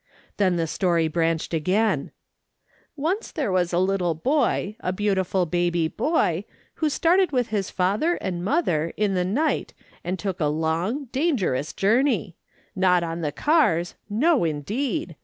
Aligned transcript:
Then 0.37 0.55
the 0.55 0.65
story 0.65 1.07
branched 1.07 1.53
again:" 1.53 2.11
Once 2.95 3.31
there 3.31 3.51
was 3.51 3.71
a 3.71 3.77
little 3.77 4.15
boy, 4.15 4.75
a 4.79 4.87
54 4.89 4.89
VA'^. 4.89 4.89
SOLOMON 4.89 4.89
SMITH 4.89 4.89
LOOKING 4.89 4.89
ON. 4.89 4.95
beautiful 4.95 5.45
baby 5.45 5.87
boy, 5.87 6.45
who 6.73 6.89
started 6.89 7.31
with 7.31 7.47
his 7.49 7.69
father 7.69 8.15
and 8.15 8.43
mother 8.43 8.93
in 8.97 9.13
tlie 9.13 9.31
ni_u;ht 9.31 9.69
and 10.03 10.17
took 10.17 10.39
a 10.39 10.45
long, 10.45 11.05
dangerous 11.11 11.71
journey— 11.73 12.35
not 12.75 13.03
on 13.03 13.21
the 13.21 13.31
cars, 13.31 13.93
oh 14.01 14.05
no, 14.09 14.43
indeed 14.43 15.15